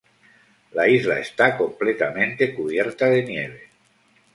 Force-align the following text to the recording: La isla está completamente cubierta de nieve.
La 0.71 0.87
isla 0.87 1.19
está 1.19 1.55
completamente 1.55 2.55
cubierta 2.55 3.05
de 3.05 3.21
nieve. 3.23 3.69